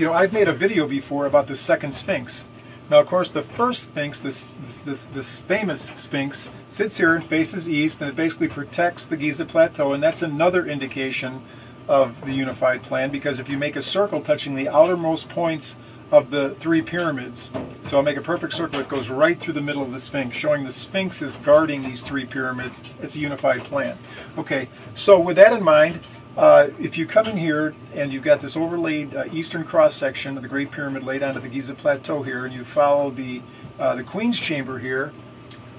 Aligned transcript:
you 0.00 0.06
know, 0.06 0.14
I've 0.14 0.32
made 0.32 0.48
a 0.48 0.52
video 0.54 0.88
before 0.88 1.26
about 1.26 1.46
the 1.46 1.54
second 1.54 1.92
Sphinx. 1.92 2.44
Now, 2.88 3.00
of 3.00 3.06
course, 3.06 3.30
the 3.30 3.42
first 3.42 3.82
Sphinx, 3.82 4.18
this, 4.18 4.56
this, 4.66 4.78
this, 4.78 5.06
this 5.12 5.38
famous 5.40 5.90
Sphinx, 5.96 6.48
sits 6.68 6.96
here 6.96 7.14
and 7.14 7.22
faces 7.22 7.68
east, 7.68 8.00
and 8.00 8.08
it 8.08 8.16
basically 8.16 8.48
protects 8.48 9.04
the 9.04 9.18
Giza 9.18 9.44
Plateau, 9.44 9.92
and 9.92 10.02
that's 10.02 10.22
another 10.22 10.66
indication 10.66 11.42
of 11.86 12.18
the 12.24 12.32
unified 12.32 12.82
plan, 12.82 13.10
because 13.10 13.38
if 13.38 13.48
you 13.50 13.58
make 13.58 13.76
a 13.76 13.82
circle 13.82 14.22
touching 14.22 14.54
the 14.54 14.70
outermost 14.70 15.28
points 15.28 15.76
of 16.10 16.30
the 16.30 16.56
three 16.60 16.80
pyramids, 16.80 17.50
so 17.84 17.98
I'll 17.98 18.02
make 18.02 18.16
a 18.16 18.22
perfect 18.22 18.54
circle 18.54 18.78
that 18.78 18.88
goes 18.88 19.10
right 19.10 19.38
through 19.38 19.54
the 19.54 19.60
middle 19.60 19.82
of 19.82 19.92
the 19.92 20.00
Sphinx, 20.00 20.34
showing 20.34 20.64
the 20.64 20.72
Sphinx 20.72 21.20
is 21.20 21.36
guarding 21.36 21.82
these 21.82 22.00
three 22.00 22.24
pyramids. 22.24 22.82
It's 23.02 23.16
a 23.16 23.18
unified 23.18 23.64
plan. 23.64 23.98
Okay, 24.38 24.70
so 24.94 25.20
with 25.20 25.36
that 25.36 25.52
in 25.52 25.62
mind, 25.62 26.00
uh, 26.40 26.70
if 26.78 26.96
you 26.96 27.06
come 27.06 27.26
in 27.26 27.36
here 27.36 27.74
and 27.92 28.10
you've 28.10 28.24
got 28.24 28.40
this 28.40 28.56
overlaid 28.56 29.14
uh, 29.14 29.24
eastern 29.30 29.62
cross 29.62 29.94
section 29.94 30.38
of 30.38 30.42
the 30.42 30.48
Great 30.48 30.70
Pyramid 30.70 31.04
laid 31.04 31.22
onto 31.22 31.38
the 31.38 31.48
Giza 31.48 31.74
Plateau 31.74 32.22
here, 32.22 32.46
and 32.46 32.54
you 32.54 32.64
follow 32.64 33.10
the 33.10 33.42
uh, 33.78 33.94
the 33.94 34.02
Queen's 34.02 34.40
Chamber 34.40 34.78
here, 34.78 35.12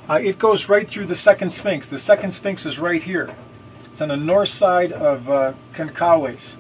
uh, 0.08 0.20
it 0.22 0.38
goes 0.38 0.70
right 0.70 0.88
through 0.88 1.08
the 1.08 1.16
second 1.16 1.50
Sphinx. 1.50 1.88
The 1.88 1.98
second 1.98 2.30
Sphinx 2.30 2.68
is 2.68 2.78
right 2.78 3.02
here. 3.02 3.36
It's 3.86 4.02
on 4.02 4.10
the 4.10 4.18
north 4.18 4.50
side 4.50 4.92
of 4.92 5.28
uh, 5.32 5.54
Khenkaures, 5.74 6.58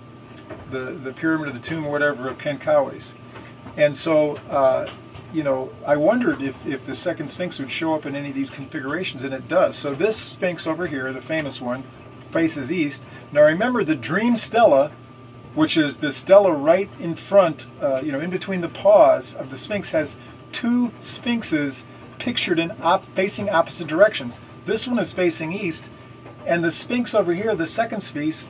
the 0.71 0.99
the 1.03 1.13
pyramid 1.13 1.49
of 1.49 1.53
the 1.53 1.59
tomb 1.59 1.85
or 1.85 1.91
whatever 1.91 2.27
of 2.27 2.39
Khenkaures. 2.39 3.13
And 3.77 3.95
so, 3.95 4.37
uh, 4.49 4.89
you 5.31 5.43
know, 5.43 5.71
I 5.85 5.95
wondered 5.95 6.41
if, 6.41 6.55
if 6.65 6.83
the 6.87 6.95
second 6.95 7.27
Sphinx 7.27 7.59
would 7.59 7.70
show 7.70 7.93
up 7.93 8.07
in 8.07 8.15
any 8.15 8.29
of 8.29 8.35
these 8.35 8.49
configurations, 8.49 9.23
and 9.23 9.31
it 9.31 9.47
does. 9.47 9.75
So 9.77 9.93
this 9.93 10.17
Sphinx 10.17 10.65
over 10.65 10.87
here, 10.87 11.13
the 11.13 11.21
famous 11.21 11.61
one, 11.61 11.83
faces 12.31 12.71
east. 12.71 13.03
Now 13.31 13.41
remember 13.41 13.84
the 13.84 13.95
dream 13.95 14.35
stela, 14.35 14.91
which 15.53 15.77
is 15.77 15.98
the 15.98 16.12
stela 16.12 16.52
right 16.52 16.90
in 16.99 17.16
front, 17.16 17.67
uh, 17.81 18.02
you 18.02 18.12
know, 18.12 18.20
in 18.20 18.30
between 18.30 18.62
the 18.62 18.70
paws 18.70 19.34
of 19.34 19.49
the 19.49 19.57
Sphinx, 19.57 19.90
has 19.90 20.16
two 20.52 20.91
sphinxes 20.99 21.85
pictured 22.20 22.60
in 22.60 22.71
op 22.82 23.05
facing 23.15 23.49
opposite 23.49 23.88
directions. 23.88 24.40
This 24.65 24.88
one 24.88 24.99
is 24.99 25.12
facing 25.12 25.54
east, 25.54 25.90
and 26.46 26.63
the 26.63 26.71
Sphinx 26.71 27.15
over 27.15 27.34
here, 27.34 27.55
the 27.55 27.68
second 27.68 28.01
Sphinx, 28.01 28.48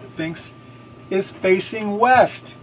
is 1.09 1.29
facing 1.29 1.97
west. 1.97 2.55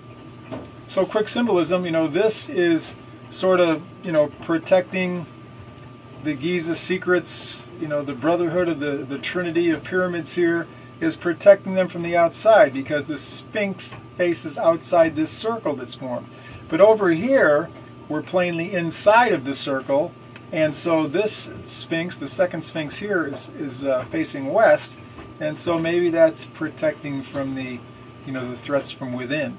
So 0.86 1.05
quick 1.05 1.28
symbolism, 1.28 1.84
you 1.84 1.91
know, 1.91 2.08
this 2.08 2.48
is 2.48 2.94
sort 3.30 3.60
of, 3.60 3.82
you 4.03 4.12
know, 4.12 4.28
protecting 4.42 5.27
the 6.25 6.34
Giza 6.34 6.77
secrets, 6.77 7.62
you 7.80 7.88
know, 7.88 8.03
the 8.03 8.14
brotherhood 8.14 8.69
of 8.69 8.80
the, 8.80 9.06
the 9.08 9.19
trinity 9.19 9.70
of 9.70 9.84
pyramids 9.84 10.34
here 10.34 10.66
is 11.00 11.16
protecting 11.16 11.74
them 11.74 11.88
from 11.88 12.02
the 12.02 12.16
outside 12.16 12.72
because 12.72 13.06
the 13.06 13.18
Sphinx 13.18 13.94
faces 14.16 14.58
outside 14.58 15.14
this 15.14 15.30
circle 15.30 15.77
that's 15.77 15.94
formed. 15.94 16.27
But 16.68 16.80
over 16.80 17.10
here, 17.10 17.70
we're 18.08 18.22
plainly 18.22 18.72
inside 18.72 19.32
of 19.32 19.44
the 19.44 19.54
circle, 19.54 20.12
and 20.50 20.74
so 20.74 21.06
this 21.06 21.50
Sphinx, 21.66 22.19
the 22.19 22.28
second 22.28 22.62
Sphinx 22.62 22.96
here, 22.96 23.26
is, 23.26 23.50
is 23.58 23.84
uh, 23.84 24.04
facing 24.10 24.52
west, 24.52 24.98
and 25.41 25.56
so 25.56 25.78
maybe 25.78 26.10
that's 26.10 26.46
protecting 26.46 27.22
from 27.22 27.54
the, 27.54 27.78
you 28.26 28.32
know, 28.32 28.50
the 28.50 28.56
threats 28.58 28.91
from 28.91 29.12
within. 29.12 29.56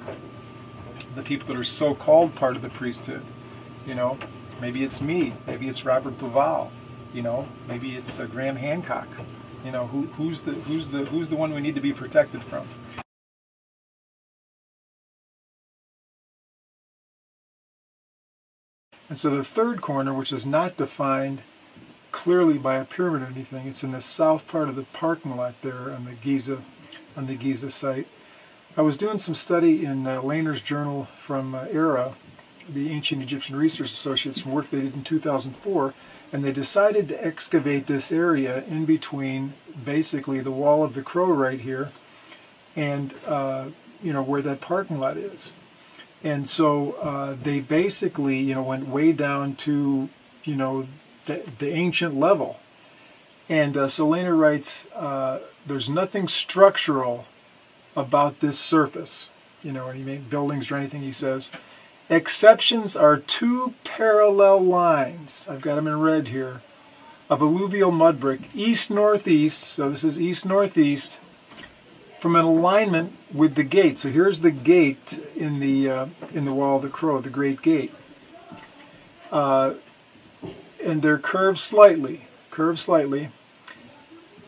The 1.16 1.22
people 1.24 1.48
that 1.48 1.58
are 1.58 1.64
so-called 1.64 2.36
part 2.36 2.56
of 2.56 2.62
the 2.62 2.70
priesthood, 2.70 3.24
you 3.86 3.96
know, 3.96 4.18
maybe 4.60 4.84
it's 4.84 5.00
me, 5.00 5.34
maybe 5.48 5.68
it's 5.68 5.86
Robert 5.86 6.18
Bauval, 6.20 6.70
you 7.14 7.22
know, 7.22 7.48
maybe 7.68 7.96
it's 7.96 8.20
uh, 8.20 8.26
Graham 8.26 8.56
Hancock. 8.56 9.08
You 9.64 9.72
know, 9.72 9.88
who, 9.88 10.04
who's 10.08 10.42
the 10.42 10.54
who's 10.54 10.90
the 10.90 11.06
who's 11.06 11.30
the 11.30 11.36
one 11.36 11.54
we 11.54 11.62
need 11.62 11.76
to 11.76 11.82
be 11.82 11.94
protected 11.94 12.44
from? 12.44 12.68
And 19.10 19.18
so 19.18 19.30
the 19.36 19.44
third 19.44 19.82
corner, 19.82 20.14
which 20.14 20.32
is 20.32 20.46
not 20.46 20.78
defined 20.78 21.42
clearly 22.12 22.58
by 22.58 22.76
a 22.76 22.86
pyramid 22.86 23.24
or 23.24 23.26
anything, 23.26 23.68
it's 23.68 23.84
in 23.84 23.92
the 23.92 24.02
south 24.02 24.48
part 24.48 24.70
of 24.70 24.76
the 24.76 24.84
parking 24.84 25.36
lot 25.36 25.56
there 25.64 25.92
on 25.92 26.06
the 26.06 26.12
Giza, 26.12 26.62
on 27.18 27.26
the 27.26 27.36
Giza 27.36 27.72
site. 27.72 28.08
I 28.78 28.82
was 28.82 28.98
doing 28.98 29.18
some 29.18 29.36
study 29.36 29.84
in 29.84 30.06
uh, 30.06 30.22
Lehner's 30.22 30.62
journal 30.62 31.08
from 31.26 31.56
uh, 31.56 31.66
ERA, 31.72 32.14
the 32.74 32.92
Ancient 32.92 33.22
Egyptian 33.22 33.56
Research 33.56 33.92
Associates, 33.92 34.40
from 34.40 34.52
work 34.52 34.70
they 34.70 34.82
did 34.82 34.94
in 34.94 35.04
2004, 35.04 35.94
and 36.32 36.44
they 36.44 36.52
decided 36.52 37.08
to 37.08 37.26
excavate 37.26 37.88
this 37.88 38.12
area 38.12 38.64
in 38.66 38.86
between 38.86 39.54
basically 39.84 40.40
the 40.40 40.52
wall 40.52 40.84
of 40.84 40.94
the 40.94 41.02
crow 41.02 41.32
right 41.32 41.60
here 41.60 41.92
and 42.76 43.14
uh, 43.26 43.68
you 44.02 44.14
know 44.14 44.24
where 44.24 44.42
that 44.42 44.62
parking 44.62 45.00
lot 45.00 45.18
is. 45.18 45.52
And 46.24 46.48
so 46.48 46.94
uh, 46.94 47.36
they 47.42 47.60
basically 47.60 48.40
you 48.40 48.56
know 48.56 48.64
went 48.64 48.88
way 48.88 49.12
down 49.12 49.56
to 49.58 50.10
you 50.44 50.56
know 50.56 50.88
the, 51.26 51.44
the 51.60 51.72
ancient 51.72 52.18
level. 52.18 52.60
And 53.48 53.76
uh, 53.76 53.90
so 53.90 54.08
Lehner 54.08 54.38
writes 54.38 54.86
uh, 54.96 55.40
there's 55.66 55.90
nothing 55.90 56.28
structural 56.28 57.26
about 57.96 58.40
this 58.40 58.60
surface. 58.60 59.30
You 59.64 59.74
know 59.74 59.88
any 59.88 60.18
buildings 60.18 60.72
or 60.72 60.78
anything 60.78 61.02
he 61.02 61.14
says 61.14 61.50
Exceptions 62.10 62.96
are 62.96 63.18
two 63.18 63.76
parallel 63.84 64.62
lines, 64.62 65.46
I've 65.48 65.62
got 65.62 65.76
them 65.76 65.88
in 65.88 66.00
red 66.00 66.30
here, 66.30 66.62
of 67.30 67.42
alluvial 67.42 67.92
mud 67.92 68.20
brick, 68.20 68.42
east-northeast, 68.56 69.72
so 69.72 69.92
this 69.92 70.04
is 70.04 70.20
east-northeast, 70.20 71.20
from 72.20 72.36
an 72.36 72.46
alignment 72.46 73.14
with 73.32 73.54
the 73.54 73.64
gate. 73.64 74.00
So 74.00 74.10
here's 74.10 74.40
the 74.40 74.50
gate 74.50 75.20
in 75.36 75.60
the 75.60 75.90
uh, 75.90 76.06
in 76.34 76.46
the 76.46 76.54
wall 76.54 76.78
of 76.78 76.82
the 76.82 76.90
crow, 76.90 77.22
the 77.22 77.30
Great 77.30 77.62
Gate. 77.62 77.94
Uh, 79.32 79.76
and 80.84 81.02
they're 81.02 81.20
curved 81.20 81.60
slightly, 81.60 82.24
curved 82.50 82.80
slightly. 82.80 83.30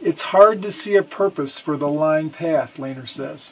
It's 0.02 0.24
hard 0.24 0.64
to 0.64 0.72
see 0.72 0.96
a 0.96 1.04
purpose 1.04 1.60
for 1.60 1.78
the 1.78 1.88
line 1.88 2.32
path, 2.32 2.74
Lehner 2.78 3.08
says. 3.08 3.52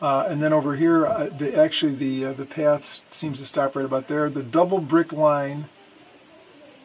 Uh, 0.00 0.26
and 0.28 0.42
then 0.42 0.52
over 0.52 0.76
here, 0.76 1.06
uh, 1.06 1.28
the, 1.36 1.56
actually 1.56 1.94
the 1.94 2.26
uh, 2.26 2.32
the 2.32 2.44
path 2.44 3.00
seems 3.10 3.38
to 3.40 3.46
stop 3.46 3.74
right 3.74 3.84
about 3.84 4.06
there. 4.06 4.30
The 4.30 4.42
double 4.44 4.78
brick 4.78 5.12
line 5.12 5.68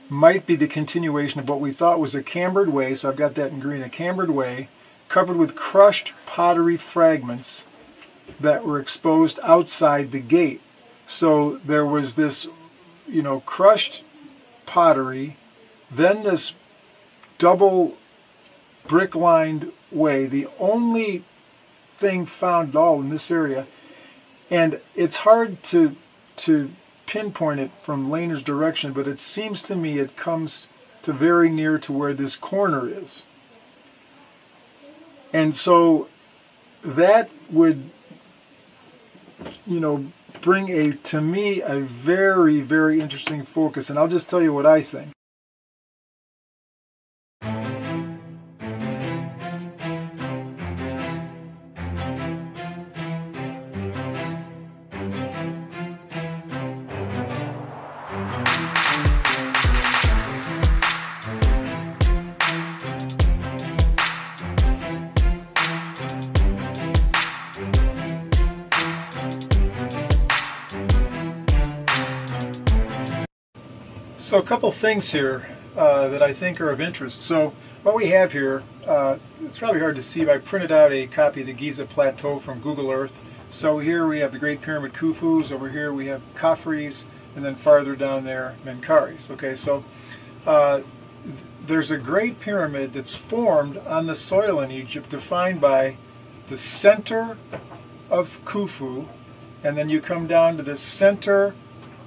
might 0.09 0.45
be 0.45 0.55
the 0.55 0.67
continuation 0.67 1.39
of 1.39 1.47
what 1.47 1.59
we 1.59 1.71
thought 1.71 1.99
was 1.99 2.15
a 2.15 2.23
cambered 2.23 2.69
way, 2.69 2.95
so 2.95 3.09
I've 3.09 3.15
got 3.15 3.35
that 3.35 3.51
in 3.51 3.59
green, 3.59 3.83
a 3.83 3.89
cambered 3.89 4.31
way, 4.31 4.69
covered 5.09 5.37
with 5.37 5.55
crushed 5.55 6.11
pottery 6.25 6.77
fragments 6.77 7.65
that 8.39 8.65
were 8.65 8.79
exposed 8.79 9.39
outside 9.43 10.11
the 10.11 10.19
gate. 10.19 10.61
So 11.07 11.59
there 11.65 11.85
was 11.85 12.15
this, 12.15 12.47
you 13.07 13.21
know, 13.21 13.41
crushed 13.41 14.03
pottery, 14.65 15.37
then 15.91 16.23
this 16.23 16.53
double 17.37 17.97
brick 18.87 19.15
lined 19.15 19.71
way. 19.91 20.25
The 20.25 20.47
only 20.59 21.23
thing 22.03 22.25
found 22.25 22.69
at 22.69 22.75
all 22.75 22.99
in 22.99 23.09
this 23.09 23.31
area. 23.31 23.65
And 24.49 24.81
it's 24.93 25.17
hard 25.17 25.63
to 25.71 25.95
to 26.35 26.71
pinpoint 27.05 27.59
it 27.59 27.71
from 27.85 28.09
Lehner's 28.09 28.43
direction, 28.43 28.91
but 28.91 29.07
it 29.07 29.19
seems 29.19 29.63
to 29.63 29.75
me 29.75 29.99
it 29.99 30.17
comes 30.17 30.67
to 31.03 31.13
very 31.13 31.49
near 31.49 31.77
to 31.77 31.93
where 31.93 32.13
this 32.13 32.35
corner 32.35 32.89
is. 32.89 33.21
And 35.31 35.53
so 35.53 36.07
that 36.83 37.29
would, 37.51 37.89
you 39.65 39.79
know, 39.79 40.05
bring 40.41 40.69
a, 40.69 40.93
to 40.93 41.21
me, 41.21 41.61
a 41.61 41.79
very, 41.79 42.61
very 42.61 42.99
interesting 42.99 43.45
focus. 43.45 43.89
And 43.89 43.99
I'll 43.99 44.07
just 44.07 44.29
tell 44.29 44.41
you 44.41 44.53
what 44.53 44.65
I 44.65 44.81
think. 44.81 45.09
So 74.23 74.37
a 74.37 74.41
couple 74.41 74.71
things 74.71 75.11
here 75.11 75.45
uh, 75.75 76.07
that 76.07 76.21
I 76.21 76.33
think 76.33 76.61
are 76.61 76.71
of 76.71 76.79
interest. 76.79 77.23
So 77.23 77.53
what 77.83 77.93
we 77.93 78.11
have 78.11 78.31
here, 78.31 78.63
uh, 78.87 79.17
it's 79.43 79.57
probably 79.57 79.81
hard 79.81 79.97
to 79.97 80.01
see, 80.01 80.23
but 80.23 80.33
I 80.33 80.37
printed 80.37 80.71
out 80.71 80.93
a 80.93 81.07
copy 81.07 81.41
of 81.41 81.47
the 81.47 81.51
Giza 81.51 81.83
Plateau 81.83 82.39
from 82.39 82.61
Google 82.61 82.89
Earth. 82.89 83.11
So 83.51 83.79
here 83.79 84.07
we 84.07 84.19
have 84.19 84.31
the 84.31 84.39
Great 84.39 84.61
Pyramid 84.61 84.93
Khufu's, 84.93 85.51
over 85.51 85.69
here 85.69 85.91
we 85.91 86.05
have 86.05 86.21
Khafre's, 86.35 87.03
and 87.35 87.43
then 87.43 87.55
farther 87.55 87.97
down 87.97 88.23
there, 88.23 88.55
Menkaures. 88.63 89.29
Okay, 89.29 89.55
so 89.55 89.83
uh, 90.47 90.79
there's 91.67 91.91
a 91.91 91.97
great 91.97 92.39
pyramid 92.39 92.93
that's 92.93 93.13
formed 93.13 93.75
on 93.79 94.07
the 94.07 94.15
soil 94.15 94.61
in 94.61 94.71
Egypt 94.71 95.09
defined 95.09 95.59
by 95.59 95.97
the 96.49 96.57
center 96.57 97.37
of 98.09 98.39
Khufu 98.45 99.05
and 99.65 99.77
then 99.77 99.89
you 99.89 99.99
come 99.99 100.27
down 100.27 100.55
to 100.55 100.63
the 100.63 100.77
center 100.77 101.53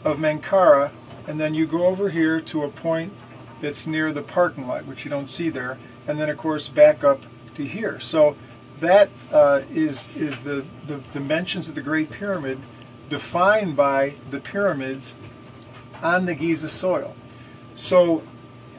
of 0.03 0.17
Menkara, 0.17 0.93
and 1.27 1.41
then 1.41 1.55
you 1.55 1.67
go 1.67 1.87
over 1.87 2.11
here 2.11 2.41
to 2.41 2.63
a 2.65 2.69
point 2.69 3.13
that's 3.61 3.87
near 3.87 4.13
the 4.13 4.23
parking 4.23 4.67
lot, 4.67 4.87
which 4.87 5.05
you 5.05 5.11
don't 5.11 5.27
see 5.27 5.51
there, 5.51 5.79
and 6.07 6.19
then 6.21 6.29
of 6.29 6.37
course 6.37 6.69
back 6.69 7.03
up 7.05 7.23
to 7.55 7.65
here. 7.65 8.01
So 8.01 8.37
that 8.81 9.09
uh, 9.33 9.63
is 9.71 10.11
is 10.17 10.37
the, 10.45 10.65
the 10.87 11.01
dimensions 11.13 11.69
of 11.69 11.75
the 11.75 11.81
Great 11.81 12.11
Pyramid 12.11 12.61
defined 13.09 13.77
by 13.77 14.15
the 14.31 14.41
pyramids 14.41 15.15
on 16.03 16.27
the 16.27 16.35
Giza 16.35 16.69
soil. 16.69 17.15
So 17.77 18.23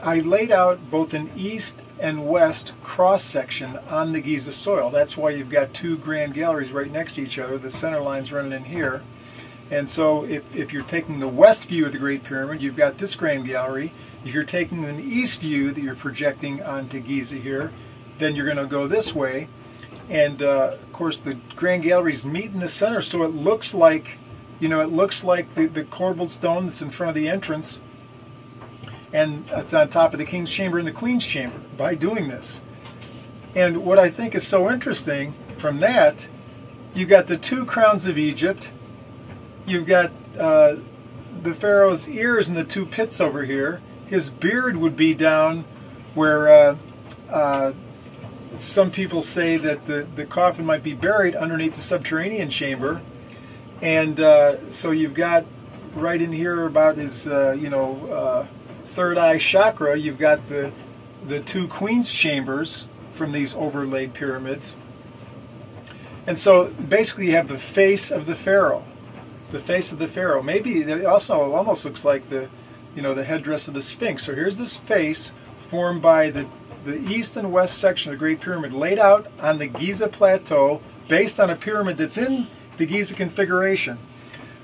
I 0.01 0.19
laid 0.19 0.51
out 0.51 0.91
both 0.91 1.13
an 1.13 1.31
east 1.35 1.83
and 1.99 2.27
west 2.27 2.73
cross 2.83 3.23
section 3.23 3.77
on 3.89 4.11
the 4.11 4.19
Giza 4.19 4.53
soil. 4.53 4.91
That's 4.91 5.17
why 5.17 5.31
you've 5.31 5.49
got 5.49 5.73
two 5.73 5.97
grand 5.97 6.35
galleries 6.35 6.71
right 6.71 6.91
next 6.91 7.15
to 7.15 7.23
each 7.23 7.39
other. 7.39 7.57
The 7.57 7.71
center 7.71 8.01
line's 8.01 8.31
running 8.31 8.51
in 8.51 8.65
here. 8.65 9.01
And 9.69 9.90
so 9.90 10.24
if, 10.24 10.44
if 10.56 10.72
you're 10.72 10.84
taking 10.84 11.19
the 11.19 11.28
west 11.28 11.66
view 11.66 11.86
of 11.86 11.92
the 11.92 11.98
Great 11.98 12.24
Pyramid, 12.24 12.62
you've 12.62 12.78
got 12.78 12.98
this 12.98 13.16
grand 13.16 13.46
gallery. 13.48 13.94
If 14.24 14.34
you're 14.34 14.44
taking 14.44 14.86
an 14.86 15.00
east 15.00 15.40
view 15.40 15.72
that 15.74 15.81
you're 15.81 15.96
projecting 15.96 16.64
onto 16.64 17.00
Giza 17.00 17.36
here, 17.36 17.72
then 18.18 18.36
you're 18.36 18.46
going 18.46 18.58
to 18.58 18.66
go 18.66 18.88
this 18.88 19.14
way. 19.14 19.50
And 20.10 20.42
uh, 20.42 20.78
of 20.81 20.94
course, 20.94 21.19
the 21.19 21.36
grand 21.56 21.84
galleries 21.84 22.25
meet 22.25 22.46
in 22.46 22.60
the 22.60 22.69
center, 22.69 23.02
so 23.02 23.24
it 23.24 23.36
looks 23.36 23.74
like, 23.74 24.18
you 24.60 24.69
know, 24.69 24.80
it 24.80 24.90
looks 24.90 25.24
like 25.24 25.54
the, 25.56 25.68
the 25.68 25.84
corbelled 25.84 26.30
stone 26.30 26.68
that's 26.68 26.81
in 26.81 26.90
front 26.90 27.10
of 27.10 27.16
the 27.16 27.28
entrance 27.28 27.80
and 29.14 29.46
it's 29.52 29.74
on 29.74 29.90
top 29.90 30.14
of 30.14 30.19
the 30.19 30.25
king's 30.25 30.50
chamber 30.50 30.78
and 30.78 30.88
the 30.88 30.92
queen's 30.92 31.25
chamber 31.25 31.60
by 31.78 31.96
doing 31.96 32.28
this. 32.28 32.62
And 33.56 33.86
what 33.86 33.98
I 33.98 34.10
think 34.10 34.36
is 34.36 34.46
so 34.46 34.69
interesting 34.69 35.34
from 35.58 35.80
that, 35.80 36.28
you've 36.94 37.10
got 37.10 37.28
the 37.28 37.38
two 37.38 37.66
crowns 37.66 38.06
of 38.06 38.18
Egypt, 38.18 38.72
you've 39.68 39.86
got 39.86 40.12
uh, 40.40 40.78
the 41.44 41.54
pharaoh's 41.54 42.08
ears 42.08 42.50
in 42.50 42.56
the 42.56 42.64
two 42.64 42.86
pits 42.86 43.22
over 43.22 43.46
here. 43.46 43.81
His 44.08 44.30
beard 44.30 44.78
would 44.78 44.96
be 44.96 45.14
down 45.14 45.66
where 46.16 46.48
uh, 46.48 46.78
uh, 47.30 47.74
some 48.58 48.90
people 48.90 49.22
say 49.22 49.58
that 49.58 49.86
the, 49.86 50.08
the 50.16 50.25
coffin 50.25 50.66
might 50.66 50.81
be 50.81 50.94
buried 50.94 51.36
underneath 51.36 51.75
the 51.75 51.81
subterranean 51.81 52.50
chamber. 52.50 53.02
And 53.81 54.19
uh, 54.19 54.72
so 54.72 54.92
you've 54.92 55.14
got 55.14 55.46
right 55.94 56.22
in 56.22 56.31
here 56.31 56.66
about 56.66 56.98
his, 56.98 57.28
uh, 57.28 57.52
you 57.52 57.69
know, 57.69 58.08
uh, 58.08 58.48
third 58.94 59.18
eye 59.18 59.38
chakra, 59.38 59.98
you've 59.98 60.18
got 60.18 60.48
the, 60.48 60.72
the 61.28 61.40
two 61.42 61.68
queen's 61.68 62.12
chambers 62.12 62.88
from 63.16 63.31
these 63.31 63.54
overlaid 63.54 64.14
pyramids. 64.14 64.75
And 66.25 66.38
so 66.38 66.68
basically 66.68 67.28
you 67.28 67.34
have 67.34 67.48
the 67.48 67.60
face 67.60 68.12
of 68.12 68.25
the 68.25 68.36
pharaoh. 68.36 68.84
The 69.51 69.59
face 69.59 69.91
of 69.91 69.99
the 69.99 70.07
pharaoh. 70.07 70.44
Maybe 70.44 70.81
it 70.81 71.05
also 71.05 71.53
almost 71.53 71.85
looks 71.85 72.03
like 72.03 72.29
the 72.29 72.49
you 72.95 73.01
know 73.01 73.13
the 73.13 73.23
headdress 73.23 73.67
of 73.67 73.73
the 73.73 73.81
Sphinx. 73.81 74.25
So 74.25 74.33
here's 74.33 74.57
this 74.57 74.77
face 74.77 75.31
formed 75.69 76.01
by 76.01 76.31
the, 76.31 76.47
the 76.85 76.97
east 77.09 77.38
and 77.38 77.51
west 77.51 77.77
section 77.77 78.11
of 78.11 78.17
the 78.17 78.19
Great 78.19 78.41
Pyramid 78.41 78.73
laid 78.73 78.97
out 78.97 79.27
on 79.39 79.59
the 79.59 79.67
Giza 79.67 80.07
Plateau 80.07 80.81
based 81.07 81.39
on 81.39 81.49
a 81.49 81.55
pyramid 81.55 81.97
that's 81.97 82.17
in 82.17 82.47
the 82.77 82.85
Giza 82.85 83.13
configuration. 83.13 83.99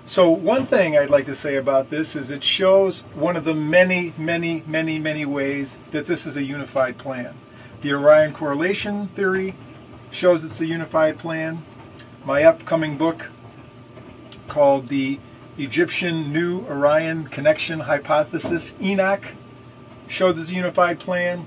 So 0.05 0.29
one 0.29 0.65
thing 0.65 0.97
I'd 0.97 1.09
like 1.09 1.25
to 1.25 1.35
say 1.35 1.55
about 1.55 1.89
this 1.89 2.15
is 2.15 2.29
it 2.29 2.43
shows 2.43 3.01
one 3.13 3.37
of 3.37 3.45
the 3.45 3.53
many, 3.53 4.13
many, 4.17 4.63
many, 4.67 4.99
many 4.99 5.25
ways 5.25 5.77
that 5.91 6.05
this 6.05 6.25
is 6.25 6.35
a 6.35 6.43
unified 6.43 6.97
plan. 6.97 7.35
The 7.81 7.93
Orion 7.93 8.33
correlation 8.33 9.07
theory 9.09 9.55
shows 10.11 10.43
it's 10.43 10.59
a 10.59 10.65
unified 10.65 11.19
plan. 11.19 11.63
My 12.25 12.43
upcoming 12.43 12.97
book 12.97 13.29
called 14.47 14.89
the 14.89 15.19
Egyptian 15.57 16.33
New 16.33 16.65
Orion 16.67 17.27
Connection 17.27 17.79
Hypothesis, 17.79 18.73
ENOC, 18.79 19.23
shows 20.07 20.35
this 20.35 20.51
unified 20.51 20.99
plan. 20.99 21.45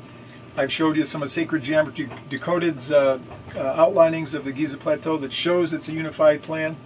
I've 0.56 0.72
showed 0.72 0.96
you 0.96 1.04
some 1.04 1.22
of 1.22 1.30
Sacred 1.30 1.62
Geometry 1.62 2.08
Decoded's 2.30 2.90
uh, 2.90 3.18
uh, 3.54 3.58
outlinings 3.58 4.32
of 4.32 4.44
the 4.44 4.52
Giza 4.52 4.78
Plateau 4.78 5.18
that 5.18 5.32
shows 5.32 5.72
it's 5.72 5.88
a 5.88 5.92
unified 5.92 6.42
plan. 6.42 6.76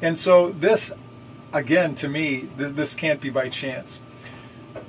And 0.00 0.16
so 0.16 0.52
this, 0.52 0.92
again, 1.52 1.94
to 1.96 2.08
me, 2.08 2.48
th 2.56 2.74
this 2.74 2.94
can't 2.94 3.20
be 3.20 3.30
by 3.30 3.48
chance. 3.48 4.00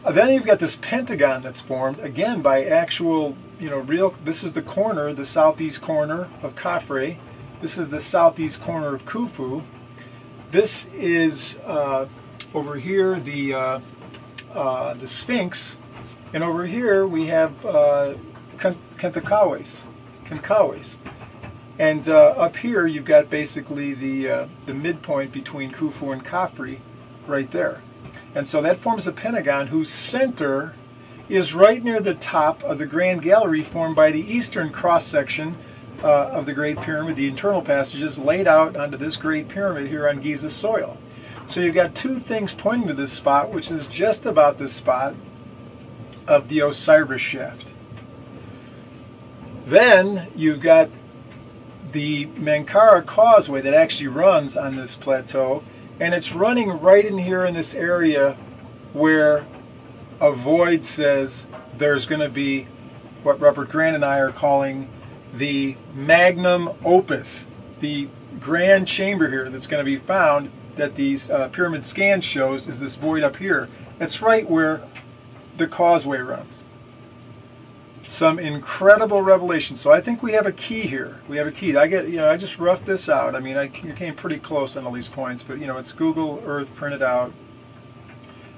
Uh, 0.06 0.12
then 0.12 0.32
you've 0.32 0.46
got 0.46 0.60
this 0.60 0.78
pentagon 0.82 1.42
that's 1.42 1.60
formed, 1.60 2.00
again, 2.00 2.42
by 2.42 2.64
actual, 2.64 3.36
you 3.60 3.70
know, 3.70 3.80
real, 3.80 4.16
this 4.24 4.44
is 4.44 4.54
the 4.54 4.62
corner, 4.62 5.14
the 5.14 5.26
southeast 5.26 5.82
corner 5.82 6.30
of 6.42 6.56
Khafre. 6.56 7.18
This 7.62 7.78
is 7.78 7.90
the 7.90 8.00
southeast 8.00 8.62
corner 8.62 8.96
of 8.96 9.06
Khufu. 9.06 9.64
This 10.54 10.86
is, 10.94 11.58
uh, 11.66 12.06
over 12.54 12.76
here, 12.76 13.20
the, 13.20 13.56
uh, 13.56 13.80
uh, 14.54 14.94
the 14.94 15.08
Sphinx. 15.08 15.76
And 16.32 16.44
over 16.44 16.68
here, 16.68 17.08
we 17.08 17.26
have 17.26 17.66
uh. 17.66 18.14
Khentekawes. 18.60 19.82
And 21.80 22.08
uh, 22.08 22.14
up 22.14 22.56
here, 22.56 22.86
you've 22.86 23.04
got 23.04 23.32
basically 23.32 23.96
the, 23.96 24.30
uh, 24.30 24.48
the 24.68 24.76
midpoint 24.76 25.32
between 25.32 25.72
Khufu 25.72 26.14
and 26.14 26.24
Khafre 26.24 26.78
right 27.26 27.52
there. 27.52 27.82
And 28.36 28.48
so 28.48 28.62
that 28.62 28.80
forms 28.80 29.08
a 29.08 29.12
pentagon 29.12 29.68
whose 29.68 29.90
center 29.90 30.76
is 31.30 31.56
right 31.56 31.84
near 31.84 32.00
the 32.00 32.14
top 32.14 32.64
of 32.64 32.78
the 32.78 32.86
Grand 32.86 33.24
Gallery 33.24 33.64
formed 33.64 33.96
by 33.96 34.12
the 34.12 34.22
eastern 34.22 34.72
cross-section 34.72 35.58
uh, 36.04 36.30
of 36.32 36.46
the 36.46 36.54
Great 36.54 36.80
Pyramid, 36.82 37.16
the 37.16 37.28
internal 37.28 37.62
passages 37.62 38.18
laid 38.18 38.48
out 38.48 38.76
onto 38.76 38.98
this 38.98 39.16
Great 39.16 39.48
Pyramid 39.48 39.88
here 39.88 40.10
on 40.10 40.22
Giza 40.22 40.50
soil. 40.50 40.98
So 41.48 41.60
you've 41.60 41.76
got 41.76 41.96
two 41.96 42.20
things 42.20 42.54
pointing 42.54 42.88
to 42.88 42.94
this 42.94 43.14
spot, 43.14 43.52
which 43.52 43.72
is 43.72 43.88
just 43.88 44.26
about 44.26 44.58
the 44.58 44.68
spot 44.68 45.16
of 46.28 46.50
the 46.50 46.60
Osiris 46.62 47.22
shaft. 47.22 47.74
Then 49.66 50.28
you've 50.36 50.62
got 50.62 50.90
the 51.92 52.26
Menkara 52.28 53.06
causeway 53.06 53.62
that 53.62 53.74
actually 53.74 54.08
runs 54.08 54.58
on 54.58 54.76
this 54.76 54.96
plateau 54.96 55.64
and 56.00 56.14
it's 56.14 56.34
running 56.34 56.70
right 56.70 57.06
in 57.06 57.18
here 57.18 57.46
in 57.46 57.54
this 57.54 57.74
area 57.74 58.36
where 58.94 59.46
a 60.20 60.32
void 60.32 60.84
says 60.84 61.46
there's 61.78 62.06
going 62.06 62.22
to 62.22 62.30
be 62.30 62.68
what 63.22 63.40
Robert 63.40 63.70
Grant 63.70 63.96
and 63.96 64.04
I 64.04 64.18
are 64.18 64.32
calling 64.32 64.90
the 65.34 65.76
magnum 65.94 66.70
opus, 66.86 67.46
the 67.80 68.08
grand 68.40 68.88
chamber 68.88 69.30
here 69.30 69.50
that's 69.50 69.68
going 69.68 69.84
to 69.84 69.90
be 69.90 69.98
found 69.98 70.52
that 70.76 70.96
these 70.96 71.30
uh, 71.30 71.50
pyramid 71.50 71.84
scan 71.84 72.22
shows 72.22 72.68
is 72.68 72.80
this 72.80 72.96
void 72.96 73.24
up 73.24 73.38
here. 73.38 73.70
It's 74.00 74.22
right 74.22 74.50
where 74.50 74.82
the 75.58 75.68
causeway 75.68 76.20
runs 76.20 76.64
some 78.14 78.38
incredible 78.38 79.24
revelation. 79.24 79.76
So 79.76 79.92
I 79.92 80.00
think 80.00 80.22
we 80.22 80.34
have 80.34 80.46
a 80.46 80.52
key 80.52 80.82
here. 80.82 81.20
We 81.28 81.38
have 81.38 81.48
a 81.48 81.52
key. 81.52 81.76
I 81.76 81.88
get, 81.88 82.08
you 82.08 82.18
know, 82.18 82.30
I 82.30 82.38
just 82.38 82.60
roughed 82.60 82.86
this 82.86 83.10
out. 83.10 83.34
I 83.34 83.40
mean, 83.40 83.58
I 83.58 83.68
came 83.68 84.16
pretty 84.16 84.38
close 84.38 84.78
on 84.78 84.86
all 84.86 84.92
these 84.92 85.08
points, 85.08 85.42
but 85.42 85.58
you 85.58 85.66
know, 85.66 85.78
it's 85.78 85.92
Google 85.92 86.42
Earth 86.46 86.68
printed 86.76 87.02
out. 87.02 87.34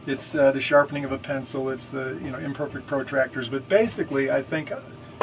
It's 0.06 0.36
uh, 0.36 0.52
the 0.52 0.60
sharpening 0.60 1.06
of 1.06 1.14
a 1.14 1.18
pencil. 1.18 1.70
It's 1.70 1.88
the 1.88 2.20
you 2.22 2.32
know 2.32 2.38
imperfect 2.38 2.86
protractors. 2.86 3.50
But 3.50 3.68
basically, 3.70 4.30
I 4.30 4.44
think 4.44 4.74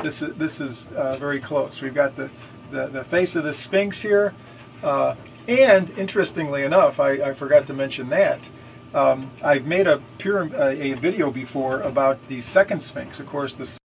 this 0.02 0.22
is 0.22 0.34
this 0.36 0.60
is 0.60 0.88
uh, 0.96 1.16
very 1.16 1.40
close. 1.40 1.80
We've 1.80 1.94
got 1.94 2.16
the, 2.16 2.30
the, 2.70 2.88
the 2.88 3.04
face 3.04 3.36
of 3.36 3.44
the 3.44 3.54
Sphinx 3.54 4.00
here, 4.00 4.34
uh, 4.82 5.14
and 5.48 5.90
interestingly 5.90 6.62
enough, 6.62 7.00
I, 7.00 7.10
I 7.12 7.34
forgot 7.34 7.66
to 7.68 7.74
mention 7.74 8.08
that. 8.10 8.48
Um, 8.94 9.30
I've 9.42 9.64
made 9.64 9.86
a, 9.86 10.02
pure, 10.18 10.54
a 10.54 10.92
video 10.94 11.30
before 11.30 11.80
about 11.80 12.18
the 12.28 12.40
second 12.42 12.82
Sphinx. 12.82 13.20
Of 13.20 13.26
course, 13.26 13.54
the 13.54 13.78